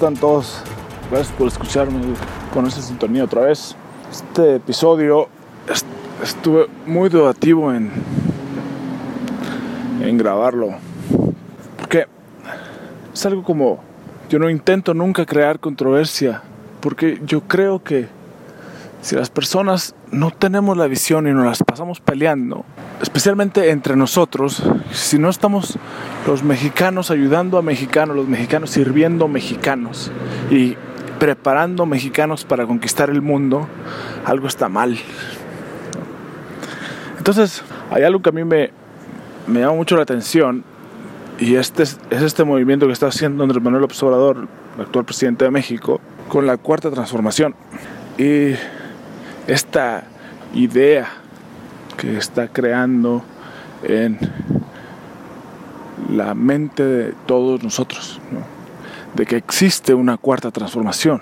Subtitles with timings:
[0.00, 0.62] todos?
[1.10, 2.00] Gracias por escucharme
[2.54, 3.76] con esta sintonía otra vez.
[4.10, 5.28] Este episodio
[6.22, 7.90] estuve muy dudativo en,
[10.02, 10.70] en grabarlo.
[11.76, 12.06] Porque
[13.12, 13.80] es algo como,
[14.30, 16.42] yo no intento nunca crear controversia,
[16.80, 18.08] porque yo creo que
[19.02, 22.64] si las personas no tenemos la visión y nos las pasamos peleando,
[23.00, 25.78] especialmente entre nosotros, si no estamos
[26.26, 30.10] los mexicanos ayudando a mexicanos, los mexicanos sirviendo mexicanos
[30.50, 30.76] y
[31.18, 33.68] preparando mexicanos para conquistar el mundo,
[34.24, 34.98] algo está mal.
[37.18, 38.70] Entonces, hay algo que a mí me,
[39.46, 40.64] me llama mucho la atención
[41.38, 45.50] y este es, este movimiento que está haciendo Andrés Manuel Observador, el actual presidente de
[45.50, 47.54] México, con la cuarta transformación.
[48.18, 48.54] Y
[49.50, 50.04] esta
[50.54, 51.08] idea
[51.96, 53.24] que está creando
[53.82, 54.16] en
[56.08, 58.20] la mente de todos nosotros,
[59.14, 61.20] de que existe una cuarta transformación,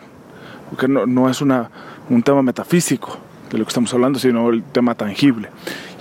[0.69, 1.71] porque no, no es una,
[2.11, 3.17] un tema metafísico
[3.51, 5.49] de lo que estamos hablando, sino el tema tangible.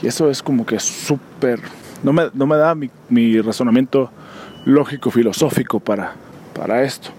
[0.01, 1.61] Y eso es como que súper,
[2.03, 4.11] no me, no me da mi, mi, razonamiento
[4.65, 6.13] lógico, filosófico para,
[6.53, 7.09] para esto,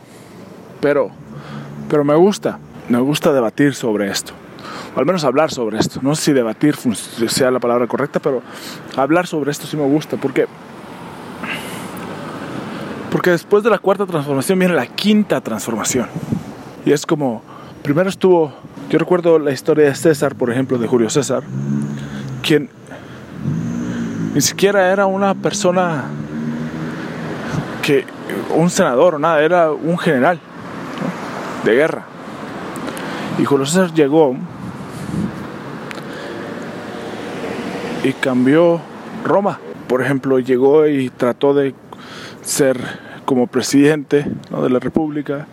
[0.80, 1.10] pero,
[1.88, 2.58] pero me gusta,
[2.90, 4.34] me gusta debatir sobre esto
[4.96, 6.00] al menos hablar sobre esto.
[6.02, 6.76] No sé si debatir
[7.28, 8.42] sea la palabra correcta, pero
[8.96, 10.46] hablar sobre esto sí me gusta, porque
[13.10, 16.06] porque después de la cuarta transformación viene la quinta transformación.
[16.84, 17.42] Y es como,
[17.82, 18.52] primero estuvo,
[18.90, 21.42] yo recuerdo la historia de César, por ejemplo, de Julio César,
[22.42, 22.68] quien
[24.34, 26.04] ni siquiera era una persona
[27.82, 28.04] que,
[28.54, 30.38] un senador o nada, era un general
[31.64, 32.04] de guerra.
[33.38, 34.36] Y Julio César llegó
[38.04, 38.80] y cambió
[39.24, 39.58] Roma.
[39.88, 41.74] Por ejemplo, llegó y trató de
[42.42, 42.78] ser
[43.24, 45.46] como presidente de la República.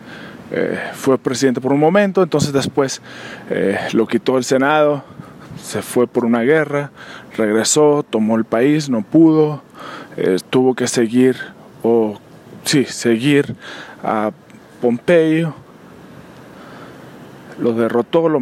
[0.50, 3.02] Eh, fue presidente por un momento, entonces después
[3.50, 5.02] eh, lo quitó el Senado,
[5.60, 6.90] se fue por una guerra,
[7.36, 9.62] regresó, tomó el país, no pudo,
[10.16, 11.36] eh, tuvo que seguir,
[11.82, 12.18] o
[12.64, 13.56] sí, seguir
[14.04, 14.30] a
[14.80, 15.52] Pompeyo,
[17.58, 18.40] lo derrotó lo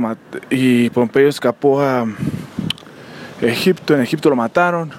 [0.51, 2.05] y Pompeyo escapó a
[3.45, 4.91] Egipto, en Egipto lo mataron.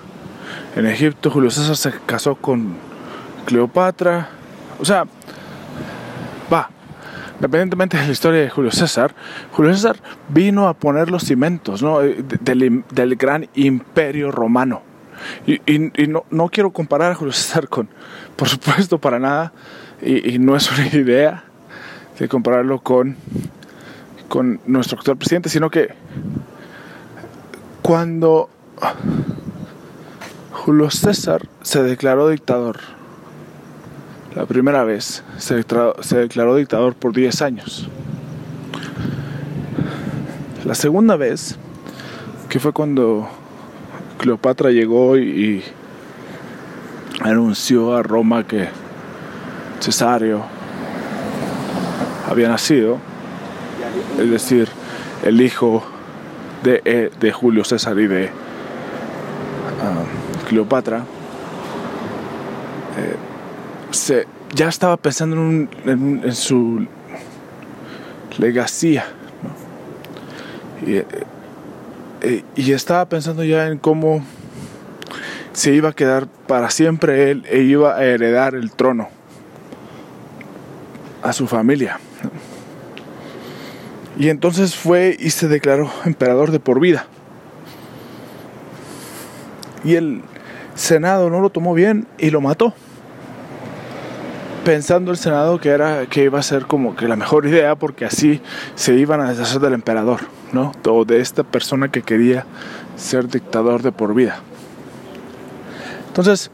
[0.75, 2.75] En Egipto Julio César se casó con
[3.45, 4.29] Cleopatra.
[4.79, 5.05] O sea,
[6.51, 6.69] va.
[7.35, 9.13] Independientemente de la historia de Julio César,
[9.51, 9.97] Julio César
[10.29, 11.83] vino a poner los cimientos.
[11.83, 14.81] Eh, del, gran imperio romano.
[15.45, 15.59] Y,
[16.07, 17.89] no, quiero comparar a Julio César con,
[18.35, 19.53] por supuesto, para nada,
[20.01, 21.43] y, no es una idea
[22.19, 23.17] de compararlo con
[24.65, 25.93] nuestro actual presidente, sino que
[27.85, 28.49] cuando
[30.51, 32.79] Julio César se declaró dictador,
[34.33, 37.87] la primera vez se declaró, dictador por 10 años.
[40.65, 41.57] La segunda vez,
[42.49, 43.29] que fue cuando
[44.17, 45.63] Cleopatra llegó y,
[47.21, 48.67] anunció a Roma que
[49.79, 50.41] Cesario
[52.27, 52.97] había nacido,
[54.17, 54.69] es decir,
[55.23, 55.83] el hijo
[56.63, 58.29] eh, de, Julio César y de
[59.81, 60.03] ah,
[60.47, 61.03] Cleopatra,
[62.97, 63.15] eh,
[63.91, 66.87] se, ya estaba pensando en, su
[68.37, 69.05] legacía.
[70.85, 71.05] Eh,
[72.55, 74.23] y, estaba pensando ya en cómo
[75.53, 79.09] se iba a quedar para siempre él e iba a heredar el trono
[81.21, 81.99] a su familia.
[84.17, 87.05] Y entonces fue y se declaró emperador de por vida.
[89.83, 90.21] Y el
[90.73, 92.73] Senado no lo tomó bien y lo mató.
[94.63, 98.05] Pensando el Senado que era que iba a ser como que la mejor idea porque
[98.05, 98.41] así
[98.73, 100.21] se iban a deshacer del emperador,
[100.53, 100.71] ¿no?
[100.87, 102.45] O de esta persona que quería
[102.95, 104.39] ser dictador de por vida.
[106.07, 106.49] Entonces,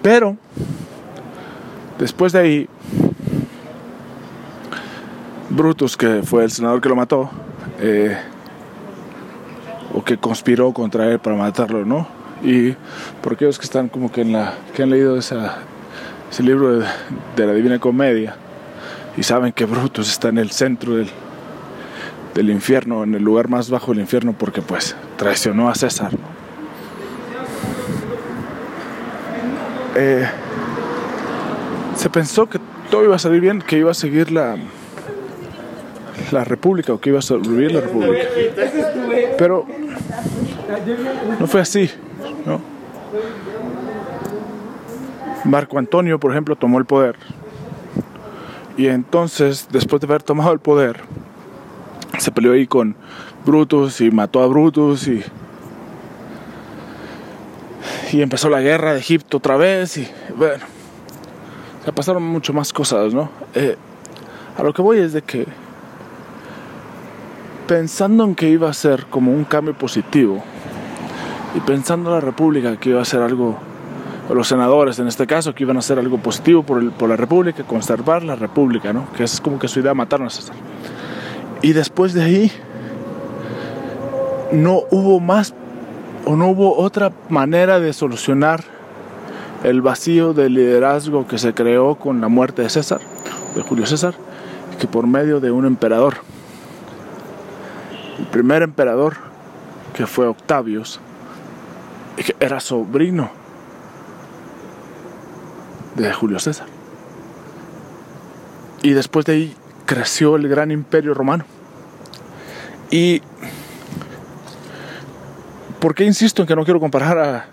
[0.00, 0.36] pero
[1.98, 2.68] después de ahí
[5.54, 7.30] Brutus, que fue el senador que lo mató,
[7.78, 8.16] eh,
[9.92, 12.08] o que conspiró contra él para matarlo, ¿no?
[12.42, 12.72] Y
[13.22, 15.36] por aquellos que están como que en la que han leído ese
[16.40, 18.34] libro de, la Divina Comedia
[19.16, 21.10] y saben que Brutus está en el centro del,
[22.34, 26.12] del infierno, en el lugar más bajo del infierno, porque pues traicionó a César.
[29.94, 30.26] Eh,
[31.96, 32.58] se pensó que
[32.90, 34.56] todo iba a salir bien, que iba a seguir la,
[36.30, 38.24] la República o que iba a sobrevivir la República.
[39.38, 39.66] Pero
[41.38, 41.90] no fue así,
[42.46, 42.60] ¿no?
[45.44, 47.16] Marco Antonio, por ejemplo, tomó el poder
[48.76, 51.00] Y entonces, después de haber tomado el poder,
[52.18, 52.94] se peleó ahí con
[53.44, 55.22] Brutus y mató a Brutus y,
[58.12, 60.64] y empezó la guerra de Egipto otra vez y bueno,
[61.84, 63.30] se pasaron mucho más cosas, ¿no?
[63.54, 63.76] Eh,
[64.56, 65.46] a lo que voy es de que
[67.72, 70.42] pensando en que iba a ser como un cambio positivo
[71.54, 73.58] y pensando en la República que iba a ser algo
[74.28, 77.16] los senadores en este caso, que iban a hacer algo positivo por, el, por la
[77.16, 79.06] República, conservar la República, ¿no?
[79.16, 80.56] que es como que su idea matarnos a César.
[81.62, 82.52] Y después de ahí,
[84.52, 85.54] no hubo más
[86.26, 88.64] o no hubo otra manera de solucionar
[89.64, 93.00] el vacío de liderazgo que se creó con la muerte de César,
[93.54, 94.12] de Julio César,
[94.78, 96.31] que por medio de un emperador.
[98.22, 99.16] El primer emperador,
[99.94, 101.00] que fue Octavius,
[102.38, 103.30] era sobrino
[105.96, 106.68] de Julio César.
[108.80, 111.44] Y después de ahí creció el gran imperio romano.
[112.92, 113.22] Y
[115.80, 117.46] ¿por qué insisto en que no quiero comparar a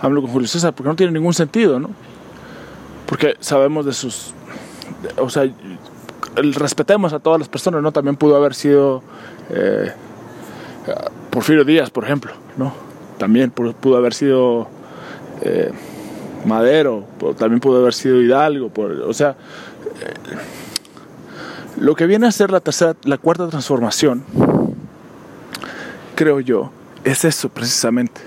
[0.00, 0.74] AMLO con Julio César?
[0.74, 1.90] Porque no tiene ningún sentido, ¿no?
[3.06, 4.34] Porque sabemos de sus...
[5.18, 5.44] o sea,
[6.36, 7.92] respetemos a todas las personas, ¿no?
[7.92, 9.02] También pudo haber sido
[9.50, 9.92] eh,
[11.30, 12.72] Porfirio Díaz, por ejemplo, ¿no?
[13.18, 14.68] También pudo haber sido...
[15.42, 15.72] Eh,
[16.44, 17.04] Madero,
[17.38, 18.70] también pudo haber sido Hidalgo,
[19.06, 19.36] o sea,
[20.00, 20.36] eh,
[21.78, 24.24] lo que viene a ser la tercera, la cuarta transformación,
[26.14, 26.70] creo yo,
[27.04, 28.20] es eso precisamente,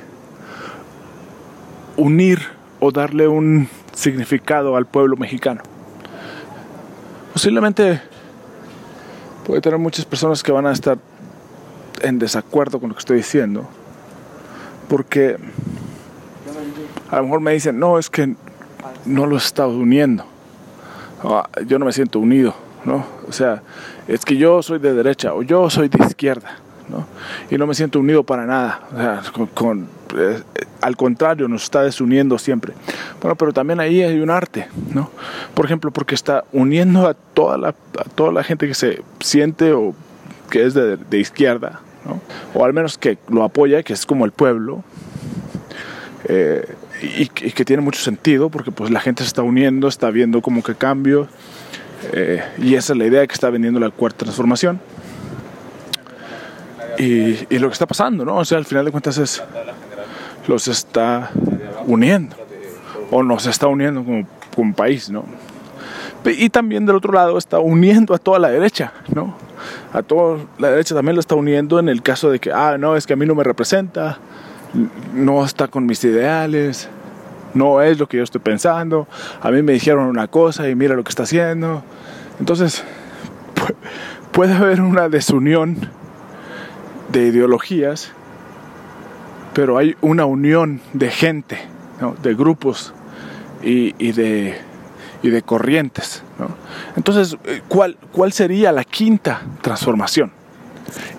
[1.98, 2.40] unir
[2.80, 5.62] o darle un significado al pueblo mexicano.
[7.34, 8.00] Posiblemente
[9.46, 11.00] puede tener muchas personas que van a estar
[12.02, 13.68] en desacuerdo con lo que estoy diciendo,
[14.88, 15.38] porque
[17.10, 18.36] a lo mejor me dicen, no, es que
[19.06, 20.26] no lo estado uniendo.
[21.24, 22.54] Ah, yo no me siento unido,
[22.86, 23.06] ¿no?
[23.28, 23.64] O sea,
[24.08, 26.58] es que yo soy de derecha o yo soy de izquierda,
[27.50, 28.82] Y no me siento unido para nada.
[30.16, 30.42] Eh,
[30.82, 32.74] al contrario, nos está desuniendo siempre.
[33.22, 35.10] Bueno, pero también ahí hay un arte, ¿no?
[35.54, 39.74] Por ejemplo, porque está uniendo a toda la, a toda la gente que se siente
[39.74, 39.96] o
[40.50, 41.82] que es de, izquierda.
[42.54, 44.84] O al menos que lo apoya, que es como el pueblo.
[46.26, 50.42] Eh, y, que tiene mucho sentido porque pues la gente se está uniendo, está viendo
[50.42, 51.28] como que cambio
[52.12, 54.80] eh, y esa es la idea que está vendiendo la cuarta transformación.
[56.98, 58.38] Y, y, lo que está pasando, ¿no?
[58.38, 59.42] O sea, al final de cuentas es
[60.48, 61.32] los está
[61.88, 62.36] uniendo
[63.12, 65.26] o nos está uniendo como, como país, ¿no?
[66.26, 69.36] Y también del otro lado está uniendo a toda la derecha, ¿no?
[69.92, 72.96] A toda la derecha también lo está uniendo en el caso de que, ah, no,
[72.96, 74.20] es que a mí no me representa,
[75.14, 76.90] no está con mis ideales,
[77.54, 79.08] no es lo que yo estoy pensando,
[79.42, 81.84] a mí me dijeron una cosa y mira lo que está haciendo.
[82.40, 82.84] Entonces,
[84.32, 85.78] puede haber una desunión
[87.14, 88.12] de ideologías,
[89.54, 91.60] pero hay una unión de gente,
[92.22, 92.94] de grupos
[93.62, 94.58] y, de,
[95.22, 96.24] y de corrientes.
[96.98, 97.38] Entonces,
[97.70, 100.32] ¿cuál, ¿cuál sería la quinta transformación?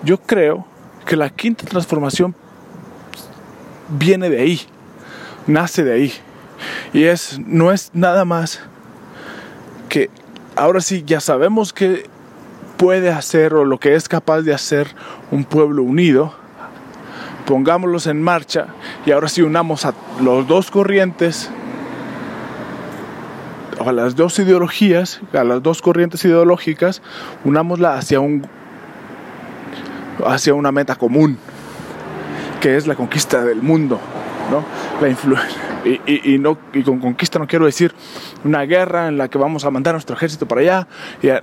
[0.03, 0.67] Yo creo
[1.05, 2.35] que la quinta transformación
[3.87, 4.61] viene de ahí,
[5.47, 6.13] nace de ahí.
[6.93, 8.59] Y es, no es nada más
[9.87, 10.09] que
[10.55, 12.05] ahora sí ya sabemos que
[12.77, 14.87] puede hacer o lo que es capaz de hacer
[15.31, 16.33] un pueblo unido.
[17.45, 18.67] Pongámoslos en marcha
[19.05, 21.51] y ahora sí unamos a los dos corrientes,
[23.85, 27.01] a las dos ideologías, a las dos corrientes ideológicas,
[27.43, 28.47] unámosla hacia un
[30.25, 31.37] hacia una meta común
[32.61, 33.99] que es la conquista del mundo,
[34.49, 34.63] ¿no?
[34.99, 35.09] La
[35.85, 37.93] y, y, no, y con conquista no quiero decir
[38.43, 40.87] una guerra en la que vamos a mandar nuestro ejército para allá.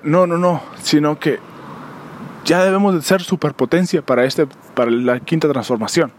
[0.02, 1.38] No, no, no, sino que
[2.44, 6.12] ya debemos de ser superpotencia para, este, para la quinta transformación.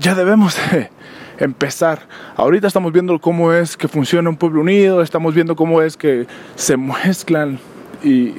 [0.00, 0.90] Ya debemos de
[1.38, 2.08] empezar.
[2.36, 6.26] Ahorita estamos viendo cómo es que funciona un pueblo unido, estamos viendo cómo es que
[6.56, 7.60] se mezclan
[8.02, 8.34] y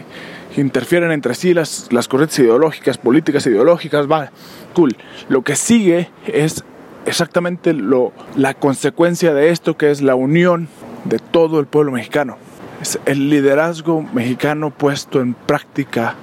[0.58, 4.32] interfieren entre sí las, las corrientes ideológicas, políticas ideológicas, va,
[4.74, 4.98] cool.
[5.30, 6.66] Lo que sigue es
[7.08, 10.68] exactamente lo, la consecuencia de esto que es la unión
[11.06, 12.38] de todo el pueblo mexicano.
[12.82, 16.16] Es el liderazgo mexicano puesto en práctica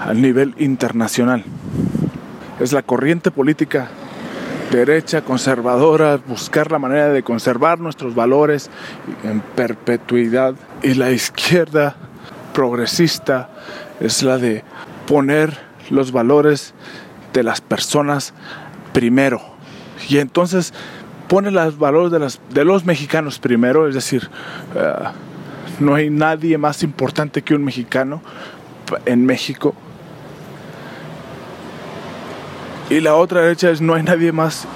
[0.00, 1.44] a nivel internacional.
[2.60, 3.88] Es la corriente política
[4.70, 8.70] derecha, conservadora, buscar la manera de conservar nuestros valores
[9.24, 10.54] en perpetuidad.
[10.82, 11.96] Y la izquierda
[12.52, 13.48] progresista
[14.00, 14.64] es la de
[15.06, 15.56] poner
[15.90, 16.74] los valores
[17.32, 18.34] de las personas
[18.92, 19.47] primero.
[20.08, 20.72] Y entonces
[21.28, 24.28] pone los valores de, de los mexicanos primero, es decir,
[24.74, 24.92] eh,
[25.80, 28.22] no hay nadie más importante que un mexicano
[29.04, 29.74] en México.
[32.90, 34.66] Y la otra derecha es no hay nadie más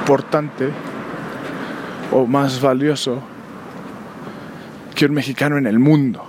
[0.00, 0.70] importante
[2.12, 3.20] o más valioso
[4.94, 6.24] que un mexicano en el mundo.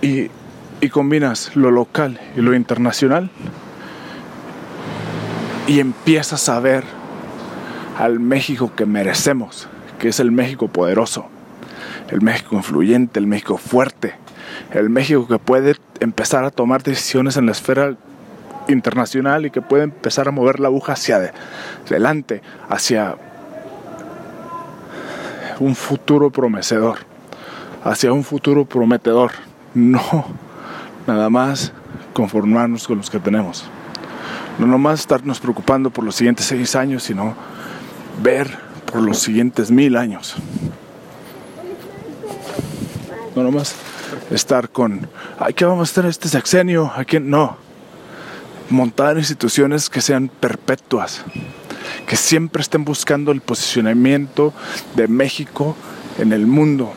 [0.00, 0.30] Y,
[0.80, 3.30] y combinas lo local y lo internacional
[5.68, 6.82] y empiezas a ver
[7.98, 11.26] al México que merecemos, que es el México poderoso,
[12.08, 14.14] el México influyente, el México fuerte,
[14.72, 17.96] el México que puede empezar a tomar decisiones en la esfera
[18.66, 21.32] internacional y que puede empezar a mover la aguja hacia
[21.86, 23.16] adelante, hacia
[25.60, 26.98] un futuro prometedor,
[27.84, 29.32] hacia un futuro prometedor,
[29.74, 30.24] no
[31.06, 31.72] nada más
[32.14, 33.68] conformarnos con los que tenemos.
[34.58, 37.34] No nomás estarnos preocupando por los siguientes seis años, sino
[38.22, 38.58] ver
[38.90, 40.34] por los siguientes mil años.
[43.36, 43.76] No nomás
[44.30, 46.90] estar con, ay, ¿qué vamos a hacer este sexenio?
[46.94, 47.30] ¿A quién?
[47.30, 47.56] No.
[48.68, 51.22] Montar instituciones que sean perpetuas,
[52.06, 54.52] que siempre estén buscando el posicionamiento
[54.96, 55.76] de México
[56.18, 56.92] en el mundo.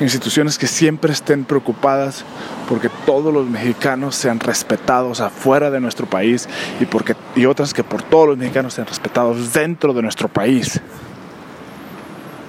[0.00, 2.24] Instituciones que siempre estén preocupadas
[2.68, 6.48] porque todos los mexicanos sean respetados afuera de nuestro país
[6.80, 10.80] y, porque, y otras que por todos los mexicanos sean respetados dentro de nuestro país.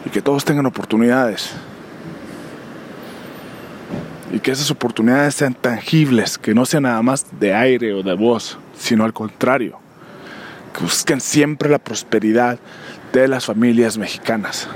[0.06, 1.52] Y que todos tengan oportunidades.
[4.34, 8.14] Y que esas oportunidades sean tangibles, que no sean nada más de aire o de
[8.14, 9.82] voz, sino al contrario
[10.72, 12.60] que busquen siempre la prosperidad
[13.14, 14.68] de las familias mexicanas.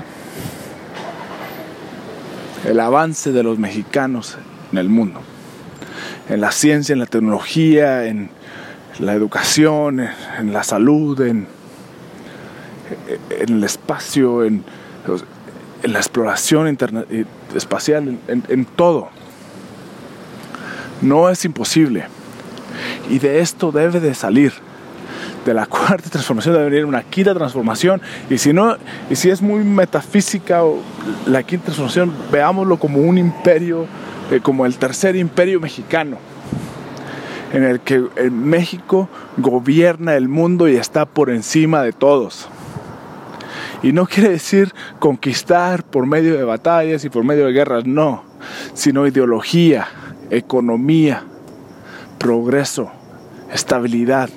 [2.66, 4.36] El avance de los mexicanos
[4.72, 5.20] en el mundo.
[6.28, 8.30] En la ciencia, en la tecnología, en
[8.98, 10.00] la educación,
[10.38, 11.46] en, la salud, en,
[13.30, 14.64] el espacio, en,
[15.84, 16.76] la exploración
[17.54, 19.10] espacial, en todo.
[21.02, 22.06] No es imposible.
[23.08, 24.65] Y de esto debe de salir
[25.46, 28.02] de la cuarta transformación debe venir una quinta transformación.
[28.28, 28.76] Y si no,
[29.08, 30.60] y si es muy metafísica
[31.26, 33.86] la quinta transformación, veámoslo como un imperio,
[34.30, 36.18] eh, como el tercer imperio mexicano,
[37.52, 38.00] en el que
[38.30, 42.48] México gobierna el mundo y está por encima de todos.
[43.82, 48.24] Y no quiere decir conquistar por medio de batallas y por medio de guerras, no,
[48.74, 49.86] sino ideología,
[50.30, 51.22] economía,
[52.18, 52.90] progreso,
[53.52, 54.28] estabilidad.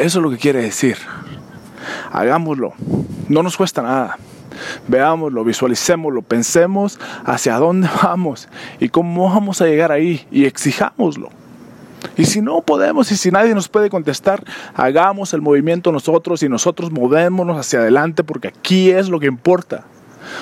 [0.00, 0.96] Eso es lo que quiere decir.
[2.10, 2.72] Hagámoslo.
[3.28, 4.16] No nos cuesta nada.
[4.88, 11.28] Veámoslo, visualicémoslo, pensemos hacia dónde vamos y cómo vamos a llegar ahí y exijámoslo.
[12.16, 14.42] Y si no podemos y si nadie nos puede contestar,
[14.74, 19.84] hagamos el movimiento nosotros y nosotros movémonos hacia adelante porque aquí es lo que importa.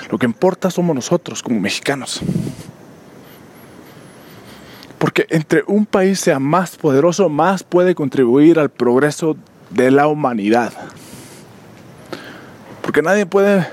[0.08, 2.20] Lo que importa somos nosotros como mexicanos.
[4.98, 9.36] Porque entre un país sea más poderoso, más puede contribuir al progreso
[9.70, 10.72] de la humanidad.
[12.82, 13.66] Porque nadie puede...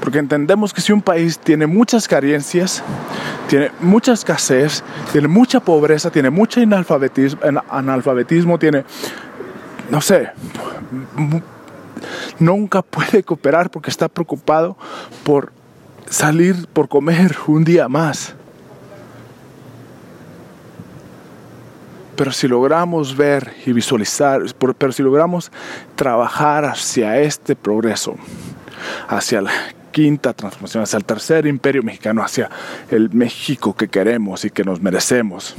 [0.00, 2.82] Porque entendemos que si un país tiene muchas carencias,
[3.48, 8.84] tiene mucha escasez, tiene mucha pobreza, tiene mucho analfabetismo, tiene,
[9.90, 10.30] no sé,
[12.38, 14.76] nunca puede cooperar porque está preocupado
[15.24, 15.52] por
[16.08, 18.34] salir, por comer un día más.
[22.18, 24.42] Pero si logramos ver y visualizar,
[24.76, 25.52] pero si logramos
[25.94, 28.16] trabajar hacia este progreso,
[29.06, 29.52] hacia la
[29.92, 32.50] quinta transformación, hacia el tercer imperio mexicano, hacia
[32.90, 35.54] el México que queremos y que nos merecemos,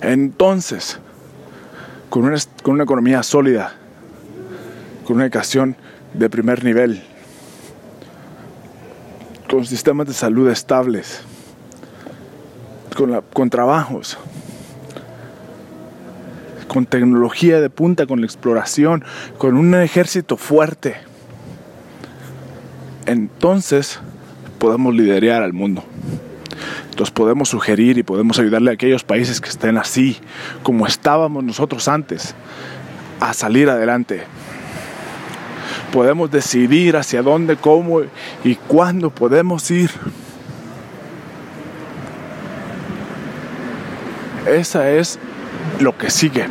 [0.00, 0.98] entonces,
[2.08, 3.74] con una, con una economía sólida,
[5.04, 5.76] con una educación
[6.14, 7.02] de primer nivel,
[9.46, 11.20] con sistemas de salud estables,
[12.96, 14.16] con, con trabajos,
[16.70, 19.02] con tecnología de punta, con la exploración,
[19.38, 20.94] con un ejército fuerte.
[23.06, 23.98] Entonces
[24.60, 25.82] podemos liderar al mundo.
[26.90, 30.18] Entonces podemos sugerir y podemos ayudarle a aquellos países que estén así,
[30.62, 32.36] como estábamos nosotros antes,
[33.18, 34.22] a salir adelante.
[35.92, 38.02] Podemos decidir hacia dónde, cómo
[38.44, 39.90] y cuándo podemos ir.
[44.46, 45.18] Esa es
[45.80, 46.46] lo que sigue.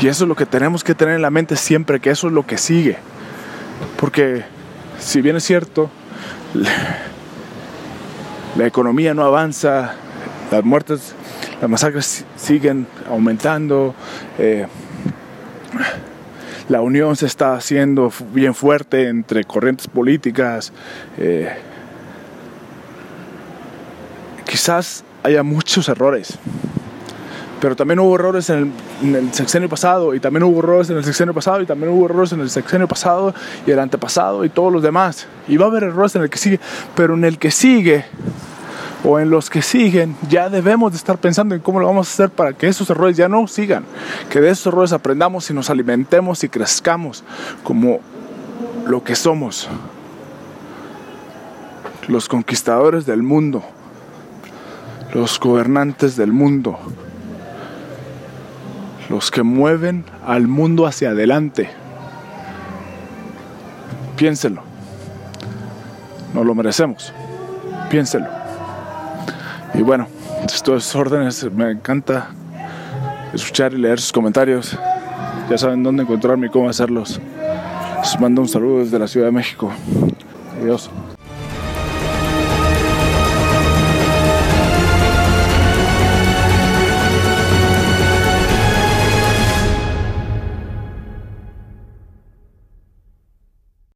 [0.00, 2.32] Y eso es lo que tenemos que tener en la mente siempre, que eso es
[2.32, 2.98] lo que sigue.
[3.98, 4.44] Porque
[4.98, 5.90] si bien es cierto,
[8.56, 9.94] la, economía no avanza,
[10.50, 11.14] las muertes,
[11.60, 13.94] las masacres siguen aumentando,
[14.38, 14.66] eh,
[16.68, 20.72] la unión se está haciendo bien fuerte entre corrientes políticas.
[21.18, 21.50] Eh,
[24.46, 26.38] quizás haya muchos errores,
[27.64, 31.32] pero también hubo errores en el, sexenio pasado, y también hubo errores en el sexenio
[31.32, 33.32] pasado, y también hubo errores en el sexenio pasado,
[33.66, 35.26] y el antepasado, y todos los demás.
[35.48, 36.60] Y va a haber errores en el que sigue,
[36.94, 38.04] pero en el que sigue,
[39.02, 42.12] o en los que siguen, ya debemos de estar pensando en cómo lo vamos a
[42.12, 43.86] hacer para que esos errores ya no sigan,
[44.28, 47.24] que de esos errores aprendamos y nos alimentemos y crezcamos
[47.62, 48.00] como
[48.86, 49.70] lo que somos,
[52.08, 53.64] los conquistadores del mundo,
[55.14, 56.78] los gobernantes del mundo
[59.14, 61.70] los que mueven al mundo hacia adelante.
[64.16, 64.60] Piénselo.
[66.34, 67.12] No lo merecemos.
[67.90, 68.26] Piénselo.
[69.72, 70.08] Y bueno,
[70.44, 72.30] estos órdenes me encanta
[73.32, 74.76] escuchar y leer sus comentarios.
[75.48, 77.20] Ya saben dónde encontrarme y cómo hacerlos.
[78.00, 79.70] Les mando un saludo desde la Ciudad de México.
[80.60, 80.90] Adiós.